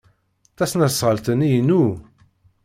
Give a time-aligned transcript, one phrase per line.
[0.57, 1.83] Tasnasɣalt-nni inu.